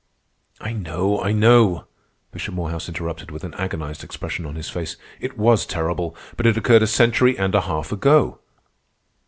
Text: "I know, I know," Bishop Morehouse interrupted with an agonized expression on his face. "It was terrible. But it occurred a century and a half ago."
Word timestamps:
"I 0.59 0.73
know, 0.73 1.21
I 1.21 1.31
know," 1.31 1.85
Bishop 2.31 2.55
Morehouse 2.55 2.87
interrupted 2.87 3.29
with 3.29 3.43
an 3.43 3.53
agonized 3.53 4.03
expression 4.03 4.47
on 4.47 4.55
his 4.55 4.67
face. 4.67 4.97
"It 5.19 5.37
was 5.37 5.63
terrible. 5.63 6.15
But 6.37 6.47
it 6.47 6.57
occurred 6.57 6.81
a 6.81 6.87
century 6.87 7.37
and 7.37 7.53
a 7.53 7.61
half 7.61 7.91
ago." 7.91 8.39